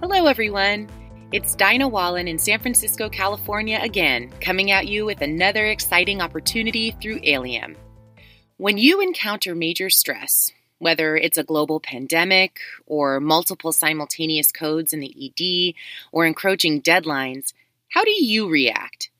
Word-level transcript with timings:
Hello, 0.00 0.26
everyone. 0.26 0.88
It's 1.32 1.54
Dina 1.54 1.88
Wallin 1.88 2.28
in 2.28 2.38
San 2.38 2.58
Francisco, 2.60 3.08
California 3.08 3.78
again, 3.80 4.30
coming 4.40 4.70
at 4.70 4.88
you 4.88 5.06
with 5.06 5.22
another 5.22 5.66
exciting 5.66 6.20
opportunity 6.20 6.90
through 6.90 7.20
ALiEM. 7.20 7.76
When 8.56 8.76
you 8.76 9.00
encounter 9.00 9.54
major 9.54 9.88
stress, 9.88 10.50
whether 10.78 11.16
it's 11.16 11.38
a 11.38 11.44
global 11.44 11.80
pandemic 11.80 12.58
or 12.86 13.20
multiple 13.20 13.72
simultaneous 13.72 14.52
codes 14.52 14.92
in 14.92 15.00
the 15.00 15.14
ED 15.38 15.74
or 16.12 16.26
encroaching 16.26 16.82
deadlines, 16.82 17.54
how 17.88 18.04
do 18.04 18.12
you 18.12 18.50
react? 18.50 19.10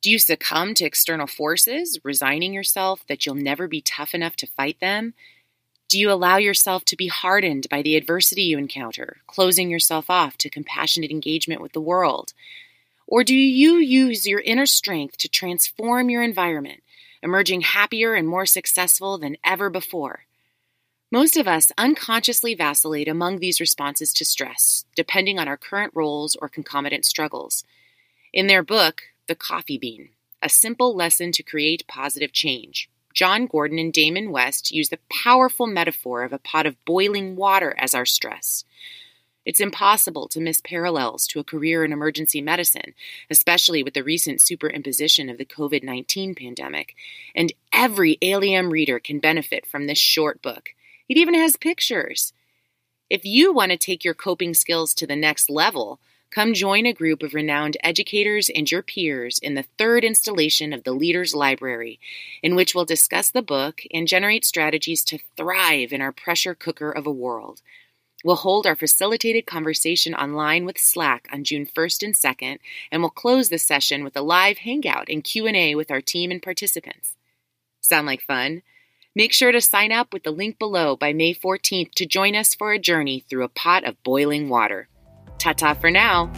Do 0.00 0.10
you 0.10 0.18
succumb 0.18 0.74
to 0.74 0.84
external 0.84 1.26
forces, 1.26 1.98
resigning 2.04 2.54
yourself 2.54 3.04
that 3.08 3.26
you'll 3.26 3.34
never 3.34 3.68
be 3.68 3.82
tough 3.82 4.14
enough 4.14 4.36
to 4.36 4.46
fight 4.46 4.78
them? 4.80 5.14
Do 5.88 5.98
you 5.98 6.10
allow 6.10 6.38
yourself 6.38 6.84
to 6.86 6.96
be 6.96 7.08
hardened 7.08 7.68
by 7.70 7.82
the 7.82 7.96
adversity 7.96 8.42
you 8.42 8.58
encounter, 8.58 9.18
closing 9.26 9.70
yourself 9.70 10.08
off 10.08 10.36
to 10.38 10.50
compassionate 10.50 11.10
engagement 11.10 11.60
with 11.60 11.72
the 11.72 11.80
world? 11.80 12.32
Or 13.06 13.22
do 13.22 13.34
you 13.34 13.76
use 13.76 14.26
your 14.26 14.40
inner 14.40 14.66
strength 14.66 15.18
to 15.18 15.28
transform 15.28 16.08
your 16.08 16.22
environment, 16.22 16.82
emerging 17.22 17.60
happier 17.60 18.14
and 18.14 18.26
more 18.26 18.46
successful 18.46 19.18
than 19.18 19.36
ever 19.44 19.68
before? 19.68 20.24
Most 21.12 21.36
of 21.36 21.46
us 21.46 21.70
unconsciously 21.76 22.54
vacillate 22.54 23.06
among 23.06 23.38
these 23.38 23.60
responses 23.60 24.12
to 24.14 24.24
stress, 24.24 24.86
depending 24.96 25.38
on 25.38 25.46
our 25.46 25.56
current 25.56 25.92
roles 25.94 26.34
or 26.34 26.48
concomitant 26.48 27.04
struggles. 27.04 27.62
In 28.32 28.46
their 28.46 28.64
book, 28.64 29.02
The 29.28 29.36
Coffee 29.36 29.78
Bean, 29.78 30.08
a 30.42 30.48
simple 30.48 30.96
lesson 30.96 31.30
to 31.32 31.42
create 31.42 31.86
positive 31.86 32.32
change, 32.32 32.88
Jon 33.14 33.46
Gordon 33.46 33.78
and 33.78 33.92
Damon 33.92 34.32
West 34.32 34.72
use 34.72 34.88
the 34.88 34.98
powerful 35.08 35.66
metaphor 35.66 36.24
of 36.24 36.32
a 36.32 36.38
pot 36.38 36.66
of 36.66 36.84
boiling 36.84 37.36
water 37.36 37.74
as 37.78 37.94
our 37.94 38.04
stress. 38.04 38.64
It's 39.44 39.60
impossible 39.60 40.26
to 40.28 40.40
miss 40.40 40.60
parallels 40.64 41.26
to 41.28 41.38
a 41.38 41.44
career 41.44 41.84
in 41.84 41.92
emergency 41.92 42.40
medicine, 42.40 42.94
especially 43.30 43.82
with 43.82 43.94
the 43.94 44.02
recent 44.02 44.40
superimposition 44.40 45.30
of 45.30 45.38
the 45.38 45.44
COVID 45.44 45.84
19 45.84 46.34
pandemic. 46.34 46.94
And 47.34 47.52
every 47.72 48.16
ALiEM 48.22 48.70
reader 48.70 48.98
can 48.98 49.20
benefit 49.20 49.66
from 49.66 49.86
this 49.86 49.98
short 49.98 50.42
book. 50.42 50.70
It 51.08 51.16
even 51.16 51.34
has 51.34 51.56
pictures. 51.56 52.32
If 53.10 53.24
you 53.24 53.52
want 53.52 53.70
to 53.70 53.76
take 53.76 54.02
your 54.02 54.14
coping 54.14 54.54
skills 54.54 54.94
to 54.94 55.06
the 55.06 55.16
next 55.16 55.50
level, 55.50 56.00
Come 56.34 56.52
join 56.52 56.84
a 56.84 56.92
group 56.92 57.22
of 57.22 57.32
renowned 57.32 57.76
educators 57.84 58.50
and 58.52 58.68
your 58.68 58.82
peers 58.82 59.38
in 59.38 59.54
the 59.54 59.66
third 59.78 60.02
installation 60.02 60.72
of 60.72 60.82
the 60.82 60.90
Leaders 60.90 61.32
Library, 61.32 62.00
in 62.42 62.56
which 62.56 62.74
we'll 62.74 62.84
discuss 62.84 63.30
the 63.30 63.40
book 63.40 63.82
and 63.92 64.08
generate 64.08 64.44
strategies 64.44 65.04
to 65.04 65.20
thrive 65.36 65.92
in 65.92 66.00
our 66.00 66.10
pressure 66.10 66.56
cooker 66.56 66.90
of 66.90 67.06
a 67.06 67.12
world. 67.12 67.62
We'll 68.24 68.34
hold 68.34 68.66
our 68.66 68.74
facilitated 68.74 69.46
conversation 69.46 70.12
online 70.12 70.64
with 70.64 70.76
Slack 70.76 71.28
on 71.32 71.44
June 71.44 71.66
1st 71.66 72.02
and 72.02 72.14
2nd, 72.14 72.58
and 72.90 73.00
we'll 73.00 73.10
close 73.10 73.48
the 73.48 73.58
session 73.58 74.02
with 74.02 74.16
a 74.16 74.20
live 74.20 74.58
hangout 74.58 75.08
and 75.08 75.22
Q&A 75.22 75.76
with 75.76 75.92
our 75.92 76.00
team 76.00 76.32
and 76.32 76.42
participants. 76.42 77.14
Sound 77.80 78.08
like 78.08 78.22
fun? 78.22 78.62
Make 79.14 79.32
sure 79.32 79.52
to 79.52 79.60
sign 79.60 79.92
up 79.92 80.12
with 80.12 80.24
the 80.24 80.32
link 80.32 80.58
below 80.58 80.96
by 80.96 81.12
May 81.12 81.32
14th 81.32 81.92
to 81.92 82.06
join 82.06 82.34
us 82.34 82.56
for 82.56 82.72
a 82.72 82.78
journey 82.80 83.20
through 83.20 83.44
a 83.44 83.48
pot 83.48 83.84
of 83.84 84.02
boiling 84.02 84.48
water. 84.48 84.88
Ta 85.44 85.52
ta 85.52 85.74
for 85.74 85.90
now. 85.90 86.30